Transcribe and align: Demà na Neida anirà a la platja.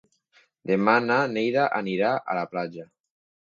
Demà 0.71 0.95
na 1.09 1.19
Neida 1.35 1.67
anirà 1.83 2.17
a 2.33 2.41
la 2.41 2.51
platja. 2.57 2.91